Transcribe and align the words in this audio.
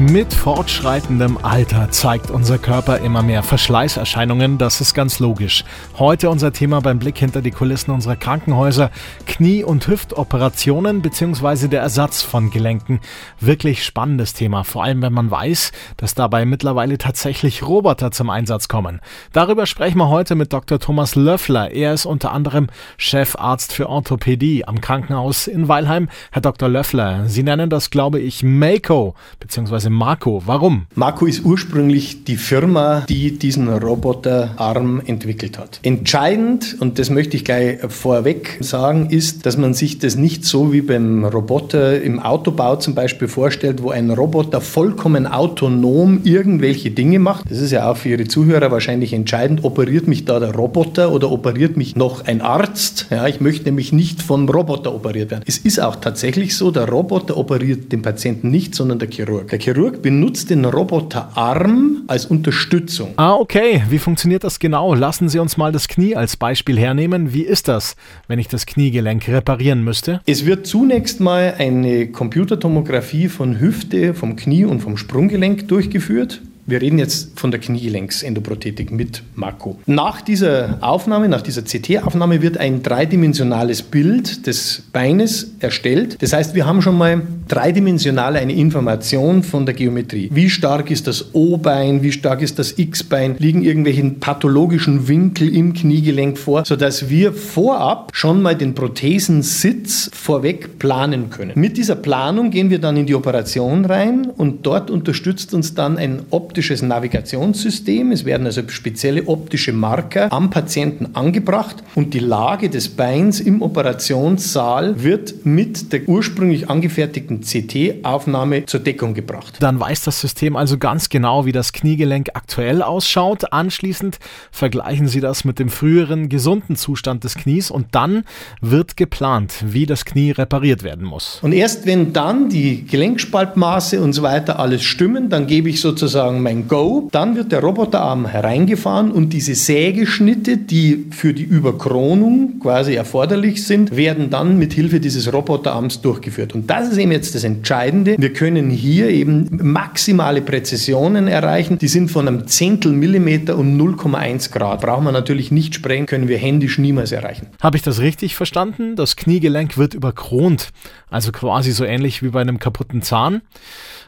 Mit 0.00 0.34
fortschreitendem 0.34 1.38
Alter 1.44 1.88
zeigt 1.92 2.28
unser 2.32 2.58
Körper 2.58 2.98
immer 2.98 3.22
mehr 3.22 3.44
Verschleißerscheinungen, 3.44 4.58
das 4.58 4.80
ist 4.80 4.92
ganz 4.92 5.20
logisch. 5.20 5.64
Heute 6.00 6.30
unser 6.30 6.52
Thema 6.52 6.80
beim 6.80 6.98
Blick 6.98 7.16
hinter 7.16 7.42
die 7.42 7.52
Kulissen 7.52 7.92
unserer 7.92 8.16
Krankenhäuser, 8.16 8.90
Knie- 9.24 9.62
und 9.62 9.86
Hüftoperationen 9.86 11.00
bzw. 11.00 11.68
der 11.68 11.80
Ersatz 11.80 12.22
von 12.22 12.50
Gelenken. 12.50 12.98
Wirklich 13.38 13.84
spannendes 13.84 14.32
Thema, 14.32 14.64
vor 14.64 14.82
allem 14.82 15.00
wenn 15.00 15.12
man 15.12 15.30
weiß, 15.30 15.70
dass 15.96 16.16
dabei 16.16 16.44
mittlerweile 16.44 16.98
tatsächlich 16.98 17.62
Roboter 17.62 18.10
zum 18.10 18.30
Einsatz 18.30 18.66
kommen. 18.66 19.00
Darüber 19.32 19.64
sprechen 19.64 19.98
wir 19.98 20.08
heute 20.08 20.34
mit 20.34 20.52
Dr. 20.52 20.80
Thomas 20.80 21.14
Löffler. 21.14 21.70
Er 21.70 21.94
ist 21.94 22.04
unter 22.04 22.32
anderem 22.32 22.66
Chefarzt 22.96 23.72
für 23.72 23.88
Orthopädie 23.88 24.64
am 24.64 24.80
Krankenhaus 24.80 25.46
in 25.46 25.68
Weilheim. 25.68 26.08
Herr 26.32 26.42
Dr. 26.42 26.68
Löffler, 26.68 27.28
Sie 27.28 27.44
nennen 27.44 27.70
das, 27.70 27.90
glaube 27.90 28.18
ich, 28.18 28.42
Mako 28.42 29.14
bzw 29.38 29.83
beziehungsweise 29.84 29.90
Marco. 29.90 30.42
Warum? 30.46 30.86
Marco 30.94 31.26
ist 31.26 31.44
ursprünglich 31.44 32.24
die 32.24 32.36
Firma, 32.36 33.04
die 33.08 33.38
diesen 33.38 33.68
Roboterarm 33.68 35.02
entwickelt 35.04 35.58
hat. 35.58 35.80
Entscheidend, 35.82 36.76
und 36.80 36.98
das 36.98 37.10
möchte 37.10 37.36
ich 37.36 37.44
gleich 37.44 37.78
vorweg 37.88 38.58
sagen, 38.60 39.10
ist, 39.10 39.46
dass 39.46 39.56
man 39.56 39.74
sich 39.74 39.98
das 39.98 40.16
nicht 40.16 40.44
so 40.44 40.72
wie 40.72 40.80
beim 40.80 41.24
Roboter 41.24 42.00
im 42.02 42.20
Autobau 42.20 42.76
zum 42.76 42.94
Beispiel 42.94 43.28
vorstellt, 43.28 43.82
wo 43.82 43.90
ein 43.90 44.10
Roboter 44.10 44.60
vollkommen 44.60 45.26
autonom 45.26 46.20
irgendwelche 46.24 46.90
Dinge 46.90 47.18
macht. 47.18 47.50
Das 47.50 47.58
ist 47.58 47.70
ja 47.70 47.90
auch 47.90 47.96
für 47.96 48.10
Ihre 48.10 48.24
Zuhörer 48.24 48.70
wahrscheinlich 48.70 49.12
entscheidend. 49.12 49.64
Operiert 49.64 50.08
mich 50.08 50.24
da 50.24 50.40
der 50.40 50.54
Roboter 50.54 51.12
oder 51.12 51.30
operiert 51.30 51.76
mich 51.76 51.96
noch 51.96 52.24
ein 52.26 52.40
Arzt? 52.40 53.06
Ja, 53.10 53.26
ich 53.26 53.40
möchte 53.40 53.64
nämlich 53.64 53.92
nicht 53.92 54.22
vom 54.22 54.48
Roboter 54.48 54.94
operiert 54.94 55.30
werden. 55.30 55.44
Es 55.46 55.58
ist 55.58 55.80
auch 55.80 55.96
tatsächlich 55.96 56.56
so, 56.56 56.70
der 56.70 56.88
Roboter 56.88 57.36
operiert 57.36 57.92
den 57.92 58.02
Patienten 58.02 58.50
nicht, 58.50 58.74
sondern 58.74 58.98
der 58.98 59.10
Chirurg. 59.10 59.48
Der 59.48 59.58
Chirurg 59.58 59.73
benutzt 60.02 60.50
den 60.50 60.64
Roboterarm 60.64 62.04
als 62.06 62.26
Unterstützung. 62.26 63.12
Ah, 63.16 63.34
okay. 63.34 63.82
Wie 63.90 63.98
funktioniert 63.98 64.44
das 64.44 64.58
genau? 64.58 64.94
Lassen 64.94 65.28
Sie 65.28 65.38
uns 65.38 65.56
mal 65.56 65.72
das 65.72 65.88
Knie 65.88 66.14
als 66.14 66.36
Beispiel 66.36 66.78
hernehmen. 66.78 67.32
Wie 67.32 67.42
ist 67.42 67.68
das, 67.68 67.96
wenn 68.28 68.38
ich 68.38 68.48
das 68.48 68.66
Kniegelenk 68.66 69.28
reparieren 69.28 69.82
müsste? 69.82 70.20
Es 70.26 70.46
wird 70.46 70.66
zunächst 70.66 71.20
mal 71.20 71.54
eine 71.58 72.06
Computertomographie 72.08 73.28
von 73.28 73.58
Hüfte, 73.58 74.14
vom 74.14 74.36
Knie 74.36 74.64
und 74.64 74.80
vom 74.80 74.96
Sprunggelenk 74.96 75.68
durchgeführt. 75.68 76.40
Wir 76.66 76.80
reden 76.80 76.98
jetzt 76.98 77.38
von 77.38 77.50
der 77.50 77.60
Knielenksendoprothetik 77.60 78.90
mit 78.90 79.22
Mako. 79.34 79.78
Nach 79.84 80.22
dieser 80.22 80.78
Aufnahme, 80.80 81.28
nach 81.28 81.42
dieser 81.42 81.60
CT-Aufnahme 81.60 82.40
wird 82.40 82.56
ein 82.56 82.82
dreidimensionales 82.82 83.82
Bild 83.82 84.46
des 84.46 84.82
Beines 84.90 85.52
erstellt. 85.60 86.16
Das 86.22 86.32
heißt, 86.32 86.54
wir 86.54 86.64
haben 86.64 86.80
schon 86.80 86.96
mal 86.96 87.20
dreidimensional 87.48 88.36
eine 88.36 88.54
Information 88.54 89.42
von 89.42 89.66
der 89.66 89.74
Geometrie. 89.74 90.30
Wie 90.32 90.48
stark 90.48 90.90
ist 90.90 91.06
das 91.06 91.34
O-Bein, 91.34 92.02
wie 92.02 92.12
stark 92.12 92.40
ist 92.40 92.58
das 92.58 92.78
X-Bein, 92.78 93.36
liegen 93.38 93.62
irgendwelche 93.62 94.02
pathologischen 94.12 95.06
Winkel 95.06 95.54
im 95.54 95.74
Kniegelenk 95.74 96.38
vor, 96.38 96.64
sodass 96.64 97.10
wir 97.10 97.34
vorab 97.34 98.10
schon 98.14 98.40
mal 98.40 98.56
den 98.56 98.74
Prothesensitz 98.74 100.10
vorweg 100.14 100.78
planen 100.78 101.28
können. 101.28 101.52
Mit 101.56 101.76
dieser 101.76 101.96
Planung 101.96 102.50
gehen 102.50 102.70
wir 102.70 102.78
dann 102.78 102.96
in 102.96 103.04
die 103.04 103.14
Operation 103.14 103.84
rein 103.84 104.30
und 104.34 104.64
dort 104.64 104.90
unterstützt 104.90 105.52
uns 105.52 105.74
dann 105.74 105.98
ein 105.98 106.22
optisches 106.30 106.53
optisches 106.54 106.82
Navigationssystem. 106.82 108.12
Es 108.12 108.24
werden 108.24 108.46
also 108.46 108.62
spezielle 108.68 109.26
optische 109.26 109.72
Marker 109.72 110.32
am 110.32 110.50
Patienten 110.50 111.16
angebracht 111.16 111.82
und 111.96 112.14
die 112.14 112.20
Lage 112.20 112.70
des 112.70 112.90
Beins 112.90 113.40
im 113.40 113.60
Operationssaal 113.60 115.02
wird 115.02 115.44
mit 115.44 115.92
der 115.92 116.08
ursprünglich 116.08 116.70
angefertigten 116.70 117.40
CT-Aufnahme 117.40 118.66
zur 118.66 118.78
Deckung 118.78 119.14
gebracht. 119.14 119.56
Dann 119.58 119.80
weiß 119.80 120.02
das 120.02 120.20
System 120.20 120.54
also 120.54 120.78
ganz 120.78 121.08
genau, 121.08 121.44
wie 121.44 121.50
das 121.50 121.72
Kniegelenk 121.72 122.28
aktuell 122.34 122.82
ausschaut. 122.82 123.52
Anschließend 123.52 124.20
vergleichen 124.52 125.08
Sie 125.08 125.18
das 125.18 125.44
mit 125.44 125.58
dem 125.58 125.70
früheren 125.70 126.28
gesunden 126.28 126.76
Zustand 126.76 127.24
des 127.24 127.34
Knies 127.34 127.72
und 127.72 127.88
dann 127.96 128.22
wird 128.60 128.96
geplant, 128.96 129.54
wie 129.66 129.86
das 129.86 130.04
Knie 130.04 130.30
repariert 130.30 130.84
werden 130.84 131.04
muss. 131.04 131.40
Und 131.42 131.50
erst 131.50 131.84
wenn 131.84 132.12
dann 132.12 132.48
die 132.48 132.86
Gelenkspaltmaße 132.86 134.00
und 134.00 134.12
so 134.12 134.22
weiter 134.22 134.60
alles 134.60 134.84
stimmen, 134.84 135.30
dann 135.30 135.48
gebe 135.48 135.64
ich 135.68 135.80
sozusagen 135.80 136.43
mein 136.44 136.68
Go. 136.68 137.08
Dann 137.10 137.34
wird 137.34 137.50
der 137.50 137.60
Roboterarm 137.60 138.26
hereingefahren 138.26 139.10
und 139.10 139.32
diese 139.32 139.56
Sägeschnitte, 139.56 140.58
die 140.58 141.06
für 141.10 141.34
die 141.34 141.42
Überkronung 141.42 142.60
quasi 142.60 142.94
erforderlich 142.94 143.64
sind, 143.66 143.96
werden 143.96 144.30
dann 144.30 144.56
mit 144.58 144.72
Hilfe 144.72 145.00
dieses 145.00 145.32
Roboterarms 145.32 146.02
durchgeführt. 146.02 146.54
Und 146.54 146.70
das 146.70 146.92
ist 146.92 146.98
eben 146.98 147.10
jetzt 147.10 147.34
das 147.34 147.42
Entscheidende. 147.42 148.14
Wir 148.18 148.32
können 148.32 148.70
hier 148.70 149.08
eben 149.08 149.48
maximale 149.60 150.42
Präzisionen 150.42 151.26
erreichen. 151.26 151.78
Die 151.78 151.88
sind 151.88 152.10
von 152.10 152.28
einem 152.28 152.46
Zehntel 152.46 152.92
Millimeter 152.92 153.58
um 153.58 153.76
0,1 153.80 154.52
Grad. 154.52 154.82
Brauchen 154.82 155.04
wir 155.04 155.12
natürlich 155.12 155.50
nicht 155.50 155.74
sprechen, 155.74 156.06
können 156.06 156.28
wir 156.28 156.38
händisch 156.38 156.78
niemals 156.78 157.10
erreichen. 157.10 157.48
Habe 157.60 157.76
ich 157.76 157.82
das 157.82 158.00
richtig 158.00 158.36
verstanden? 158.36 158.94
Das 158.94 159.16
Kniegelenk 159.16 159.78
wird 159.78 159.94
überkront, 159.94 160.68
also 161.10 161.32
quasi 161.32 161.72
so 161.72 161.84
ähnlich 161.84 162.22
wie 162.22 162.28
bei 162.28 162.42
einem 162.42 162.58
kaputten 162.58 163.02
Zahn. 163.02 163.40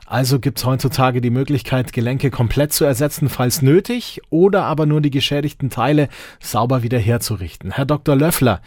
Also 0.08 0.38
gibt 0.38 0.58
es 0.58 0.64
heutzutage 0.64 1.20
die 1.20 1.30
Möglichkeit, 1.30 1.92
Gelenke 1.92 2.30
komplett 2.30 2.72
zu 2.72 2.84
ersetzen, 2.84 3.28
falls 3.28 3.60
nötig, 3.60 4.20
oder 4.30 4.62
aber 4.62 4.86
nur 4.86 5.00
die 5.00 5.10
geschädigten 5.10 5.68
Teile 5.68 6.08
sauber 6.38 6.84
wieder 6.84 6.98
herzurichten. 6.98 7.72
Herr 7.72 7.86
Dr. 7.86 8.14
Löffler, 8.14 8.60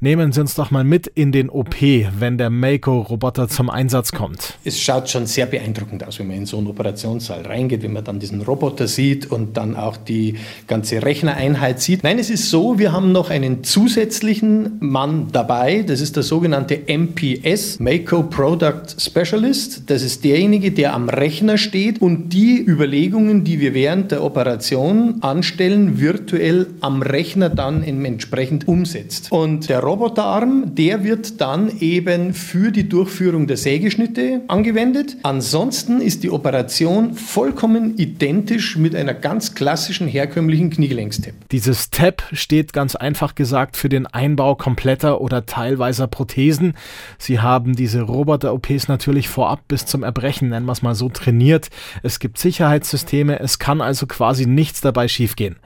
nehmen 0.00 0.32
Sie 0.32 0.40
uns 0.40 0.54
doch 0.54 0.70
mal 0.70 0.84
mit 0.84 1.06
in 1.06 1.32
den 1.32 1.50
OP, 1.50 1.82
wenn 1.82 2.38
der 2.38 2.48
Mako-Roboter 2.48 3.46
zum 3.48 3.68
Einsatz 3.68 4.12
kommt. 4.12 4.54
Es 4.64 4.80
schaut 4.80 5.10
schon 5.10 5.26
sehr 5.26 5.44
beeindruckend 5.44 6.02
aus, 6.02 6.18
wenn 6.18 6.28
man 6.28 6.36
in 6.36 6.46
so 6.46 6.56
einen 6.56 6.66
Operationssaal 6.66 7.42
reingeht, 7.42 7.82
wenn 7.82 7.92
man 7.92 8.04
dann 8.04 8.18
diesen 8.18 8.40
Roboter 8.40 8.88
sieht 8.88 9.30
und 9.30 9.58
dann 9.58 9.76
auch 9.76 9.98
die 9.98 10.36
ganze 10.66 11.02
Rechnereinheit 11.02 11.82
sieht. 11.82 12.04
Nein, 12.04 12.18
es 12.18 12.30
ist 12.30 12.48
so, 12.48 12.78
wir 12.78 12.92
haben 12.92 13.12
noch 13.12 13.28
einen 13.28 13.64
zusätzlichen 13.64 14.78
Mann 14.80 15.28
dabei, 15.30 15.82
das 15.82 16.00
ist 16.00 16.16
der 16.16 16.22
sogenannte 16.22 16.80
MPS, 16.86 17.80
Mako 17.80 18.22
Product 18.22 18.96
Specialist. 18.98 19.90
Das 19.90 20.00
ist 20.00 20.24
derjenige, 20.24 20.70
der 20.70 20.85
der 20.86 20.94
am 20.94 21.08
Rechner 21.08 21.58
steht 21.58 22.00
und 22.00 22.28
die 22.32 22.64
Überlegungen, 22.64 23.42
die 23.42 23.58
wir 23.58 23.74
während 23.74 24.12
der 24.12 24.22
Operation 24.22 25.16
anstellen, 25.20 26.00
virtuell 26.00 26.68
am 26.80 27.02
Rechner 27.02 27.48
dann 27.48 27.82
entsprechend 27.82 28.68
umsetzt. 28.68 29.32
Und 29.32 29.68
der 29.68 29.80
Roboterarm, 29.80 30.76
der 30.76 31.02
wird 31.02 31.40
dann 31.40 31.72
eben 31.80 32.34
für 32.34 32.70
die 32.70 32.88
Durchführung 32.88 33.48
der 33.48 33.56
Sägeschnitte 33.56 34.42
angewendet. 34.46 35.16
Ansonsten 35.24 36.00
ist 36.00 36.22
die 36.22 36.30
Operation 36.30 37.14
vollkommen 37.14 37.98
identisch 37.98 38.76
mit 38.76 38.94
einer 38.94 39.14
ganz 39.14 39.56
klassischen 39.56 40.06
herkömmlichen 40.06 40.70
Kniegelenkstep. 40.70 41.34
Dieses 41.50 41.90
TAP 41.90 42.22
steht 42.30 42.72
ganz 42.72 42.94
einfach 42.94 43.34
gesagt 43.34 43.76
für 43.76 43.88
den 43.88 44.06
Einbau 44.06 44.54
kompletter 44.54 45.20
oder 45.20 45.46
teilweiser 45.46 46.06
Prothesen. 46.06 46.74
Sie 47.18 47.40
haben 47.40 47.74
diese 47.74 48.02
Roboter-OPs 48.02 48.86
natürlich 48.86 49.28
vorab 49.28 49.66
bis 49.66 49.84
zum 49.84 50.04
Erbrechen, 50.04 50.50
nennen 50.50 50.66
wir 50.66 50.75
es 50.76 50.82
mal 50.82 50.94
so, 50.94 51.08
trainiert. 51.08 51.68
Es 52.02 52.18
gibt 52.18 52.38
Sicherheitssysteme, 52.38 53.40
es 53.40 53.58
kann 53.58 53.80
also 53.80 54.06
quasi 54.06 54.46
nichts 54.46 54.80
dabei 54.80 55.08
schiefgehen. 55.08 55.56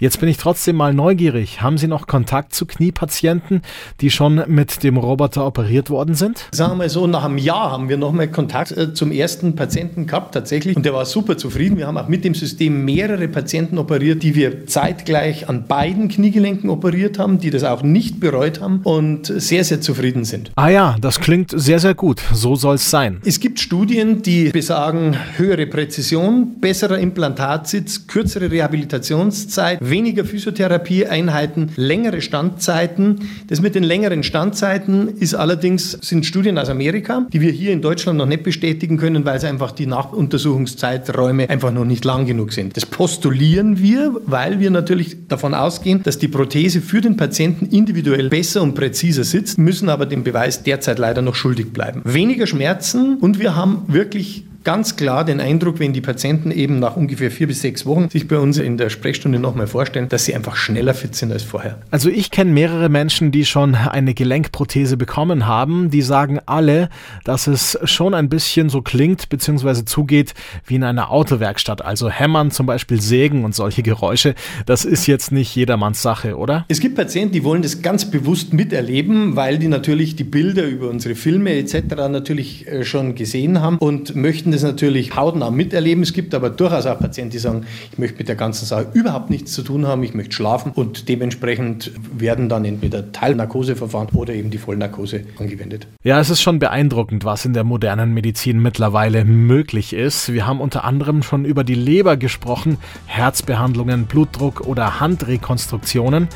Jetzt 0.00 0.20
bin 0.20 0.28
ich 0.28 0.36
trotzdem 0.36 0.76
mal 0.76 0.94
neugierig. 0.94 1.62
Haben 1.62 1.78
Sie 1.78 1.88
noch 1.88 2.06
Kontakt 2.06 2.54
zu 2.54 2.66
Kniepatienten, 2.66 3.62
die 4.00 4.10
schon 4.10 4.42
mit 4.46 4.82
dem 4.82 4.96
Roboter 4.96 5.46
operiert 5.46 5.90
worden 5.90 6.14
sind? 6.14 6.46
Sagen 6.52 6.72
wir 6.72 6.76
mal 6.76 6.88
so, 6.88 7.06
nach 7.06 7.24
einem 7.24 7.38
Jahr 7.38 7.72
haben 7.72 7.88
wir 7.88 7.96
nochmal 7.96 8.28
Kontakt 8.28 8.72
äh, 8.72 8.94
zum 8.94 9.10
ersten 9.10 9.56
Patienten 9.56 10.06
gehabt, 10.06 10.34
tatsächlich. 10.34 10.76
Und 10.76 10.84
der 10.84 10.94
war 10.94 11.06
super 11.06 11.36
zufrieden. 11.36 11.76
Wir 11.78 11.86
haben 11.86 11.96
auch 11.96 12.08
mit 12.08 12.24
dem 12.24 12.34
System 12.34 12.84
mehrere 12.84 13.28
Patienten 13.28 13.78
operiert, 13.78 14.22
die 14.22 14.34
wir 14.34 14.66
zeitgleich 14.66 15.48
an 15.48 15.66
beiden 15.66 16.08
Kniegelenken 16.08 16.70
operiert 16.70 17.18
haben, 17.18 17.38
die 17.38 17.50
das 17.50 17.64
auch 17.64 17.82
nicht 17.82 18.20
bereut 18.20 18.60
haben 18.60 18.80
und 18.84 19.26
sehr, 19.26 19.64
sehr 19.64 19.80
zufrieden 19.80 20.24
sind. 20.24 20.50
Ah 20.56 20.68
ja, 20.68 20.96
das 21.00 21.20
klingt 21.20 21.52
sehr, 21.54 21.78
sehr 21.78 21.94
gut. 21.94 22.20
So 22.32 22.56
soll 22.56 22.76
es 22.76 22.90
sein. 22.90 23.20
Es 23.24 23.40
gibt 23.40 23.60
Studien, 23.60 24.22
die 24.22 24.50
besagen 24.58 25.16
höhere 25.36 25.68
Präzision, 25.68 26.58
besserer 26.60 26.98
Implantatsitz, 26.98 28.08
kürzere 28.08 28.50
Rehabilitationszeit, 28.50 29.78
weniger 29.80 30.24
Physiotherapieeinheiten, 30.24 31.70
längere 31.76 32.20
Standzeiten. 32.20 33.20
Das 33.46 33.60
mit 33.60 33.76
den 33.76 33.84
längeren 33.84 34.24
Standzeiten 34.24 35.16
ist 35.20 35.36
allerdings 35.36 35.92
sind 35.92 36.26
Studien 36.26 36.58
aus 36.58 36.70
Amerika, 36.70 37.24
die 37.32 37.40
wir 37.40 37.52
hier 37.52 37.70
in 37.70 37.82
Deutschland 37.82 38.18
noch 38.18 38.26
nicht 38.26 38.42
bestätigen 38.42 38.96
können, 38.96 39.24
weil 39.24 39.36
es 39.36 39.44
einfach 39.44 39.70
die 39.70 39.86
Nachuntersuchungszeiträume 39.86 41.48
einfach 41.48 41.70
noch 41.70 41.84
nicht 41.84 42.04
lang 42.04 42.26
genug 42.26 42.52
sind. 42.52 42.76
Das 42.76 42.84
postulieren 42.84 43.78
wir, 43.78 44.16
weil 44.26 44.58
wir 44.58 44.72
natürlich 44.72 45.28
davon 45.28 45.54
ausgehen, 45.54 46.02
dass 46.02 46.18
die 46.18 46.26
Prothese 46.26 46.80
für 46.80 47.00
den 47.00 47.16
Patienten 47.16 47.66
individuell 47.66 48.28
besser 48.28 48.62
und 48.62 48.74
präziser 48.74 49.22
sitzt, 49.22 49.56
müssen 49.56 49.88
aber 49.88 50.04
dem 50.04 50.24
Beweis 50.24 50.64
derzeit 50.64 50.98
leider 50.98 51.22
noch 51.22 51.36
schuldig 51.36 51.72
bleiben. 51.72 52.02
Weniger 52.04 52.48
Schmerzen 52.48 53.18
und 53.18 53.38
wir 53.38 53.54
haben 53.54 53.84
wirklich 53.86 54.47
ganz 54.68 54.96
klar 54.96 55.24
den 55.24 55.40
Eindruck, 55.40 55.78
wenn 55.78 55.94
die 55.94 56.02
Patienten 56.02 56.50
eben 56.50 56.78
nach 56.78 56.94
ungefähr 56.94 57.30
vier 57.30 57.46
bis 57.46 57.62
sechs 57.62 57.86
Wochen 57.86 58.10
sich 58.10 58.28
bei 58.28 58.36
uns 58.36 58.58
in 58.58 58.76
der 58.76 58.90
Sprechstunde 58.90 59.38
nochmal 59.38 59.66
vorstellen, 59.66 60.10
dass 60.10 60.26
sie 60.26 60.34
einfach 60.34 60.56
schneller 60.56 60.92
fit 60.92 61.14
sind 61.14 61.32
als 61.32 61.42
vorher. 61.42 61.78
Also 61.90 62.10
ich 62.10 62.30
kenne 62.30 62.50
mehrere 62.52 62.90
Menschen, 62.90 63.32
die 63.32 63.46
schon 63.46 63.74
eine 63.74 64.12
Gelenkprothese 64.12 64.98
bekommen 64.98 65.46
haben. 65.46 65.88
Die 65.88 66.02
sagen 66.02 66.38
alle, 66.44 66.90
dass 67.24 67.46
es 67.46 67.78
schon 67.84 68.12
ein 68.12 68.28
bisschen 68.28 68.68
so 68.68 68.82
klingt 68.82 69.30
bzw. 69.30 69.86
zugeht 69.86 70.34
wie 70.66 70.74
in 70.74 70.84
einer 70.84 71.10
Autowerkstatt. 71.10 71.82
Also 71.82 72.10
Hämmern, 72.10 72.50
zum 72.50 72.66
Beispiel 72.66 73.00
Sägen 73.00 73.46
und 73.46 73.54
solche 73.54 73.82
Geräusche. 73.82 74.34
Das 74.66 74.84
ist 74.84 75.06
jetzt 75.06 75.32
nicht 75.32 75.56
jedermanns 75.56 76.02
Sache, 76.02 76.36
oder? 76.36 76.66
Es 76.68 76.80
gibt 76.80 76.94
Patienten, 76.94 77.32
die 77.32 77.42
wollen 77.42 77.62
das 77.62 77.80
ganz 77.80 78.10
bewusst 78.10 78.52
miterleben, 78.52 79.34
weil 79.34 79.58
die 79.58 79.68
natürlich 79.68 80.14
die 80.14 80.24
Bilder 80.24 80.66
über 80.66 80.90
unsere 80.90 81.14
Filme 81.14 81.54
etc. 81.54 81.94
natürlich 82.10 82.68
äh, 82.68 82.84
schon 82.84 83.14
gesehen 83.14 83.62
haben 83.62 83.78
und 83.78 84.14
möchten 84.14 84.52
das 84.52 84.57
natürlich 84.62 85.16
hautnah 85.16 85.50
miterleben. 85.50 86.02
Es 86.02 86.12
gibt 86.12 86.34
aber 86.34 86.50
durchaus 86.50 86.86
auch 86.86 86.98
Patienten, 86.98 87.30
die 87.30 87.38
sagen, 87.38 87.66
ich 87.92 87.98
möchte 87.98 88.18
mit 88.18 88.28
der 88.28 88.36
ganzen 88.36 88.66
Sache 88.66 88.88
überhaupt 88.92 89.30
nichts 89.30 89.52
zu 89.52 89.62
tun 89.62 89.86
haben, 89.86 90.02
ich 90.02 90.14
möchte 90.14 90.34
schlafen 90.34 90.72
und 90.74 91.08
dementsprechend 91.08 91.92
werden 92.16 92.48
dann 92.48 92.64
entweder 92.64 93.12
Teilnarkoseverfahren 93.12 94.08
oder 94.14 94.34
eben 94.34 94.50
die 94.50 94.58
Vollnarkose 94.58 95.22
angewendet. 95.38 95.86
Ja, 96.02 96.20
es 96.20 96.30
ist 96.30 96.42
schon 96.42 96.58
beeindruckend, 96.58 97.24
was 97.24 97.44
in 97.44 97.52
der 97.52 97.64
modernen 97.64 98.14
Medizin 98.14 98.60
mittlerweile 98.60 99.24
möglich 99.24 99.92
ist. 99.92 100.32
Wir 100.32 100.46
haben 100.46 100.60
unter 100.60 100.84
anderem 100.84 101.22
schon 101.22 101.44
über 101.44 101.64
die 101.64 101.74
Leber 101.74 102.16
gesprochen, 102.16 102.78
Herzbehandlungen, 103.06 104.06
Blutdruck 104.06 104.62
oder 104.62 105.00
Handrekonstruktionen. 105.00 106.28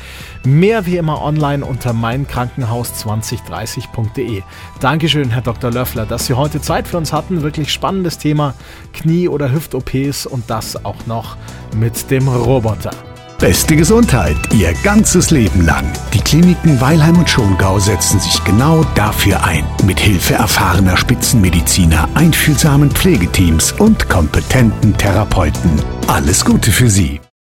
Mehr 0.43 0.85
wie 0.85 0.97
immer 0.97 1.21
online 1.21 1.65
unter 1.65 1.93
meinkrankenhaus2030.de. 1.93 4.41
Dankeschön, 4.79 5.29
Herr 5.29 5.41
Dr. 5.41 5.71
Löffler, 5.71 6.05
dass 6.05 6.27
Sie 6.27 6.33
heute 6.33 6.61
Zeit 6.61 6.87
für 6.87 6.97
uns 6.97 7.13
hatten. 7.13 7.41
Wirklich 7.41 7.71
spannendes 7.71 8.12
Thema. 8.17 8.53
Knie- 8.93 9.29
oder 9.29 9.51
Hüft-OPs 9.51 10.25
und 10.25 10.49
das 10.49 10.83
auch 10.85 11.05
noch 11.07 11.37
mit 11.75 12.09
dem 12.11 12.27
Roboter. 12.27 12.91
Beste 13.39 13.75
Gesundheit 13.75 14.37
Ihr 14.53 14.73
ganzes 14.83 15.29
Leben 15.29 15.65
lang. 15.65 15.83
Die 16.13 16.19
Kliniken 16.19 16.79
Weilheim 16.79 17.17
und 17.17 17.29
Schongau 17.29 17.77
setzen 17.77 18.19
sich 18.19 18.41
genau 18.45 18.85
dafür 18.95 19.43
ein. 19.43 19.65
Mit 19.85 19.99
Hilfe 19.99 20.35
erfahrener 20.35 20.95
Spitzenmediziner, 20.95 22.07
einfühlsamen 22.13 22.89
Pflegeteams 22.91 23.73
und 23.73 24.07
kompetenten 24.07 24.95
Therapeuten. 24.97 25.71
Alles 26.07 26.45
Gute 26.45 26.71
für 26.71 26.89
Sie. 26.89 27.19